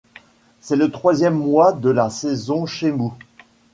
C'est 0.61 0.77
le 0.77 0.89
troisième 0.89 1.37
mois 1.37 1.73
de 1.73 1.91
la 1.91 2.09
saison 2.09 2.65
Chémou. 2.65 3.13